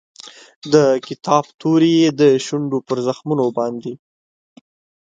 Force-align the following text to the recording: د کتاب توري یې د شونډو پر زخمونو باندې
د 0.73 0.75
کتاب 1.07 1.45
توري 1.59 1.91
یې 2.01 2.09
د 2.19 2.21
شونډو 2.45 2.77
پر 2.87 2.97
زخمونو 3.07 3.45
باندې 3.57 3.93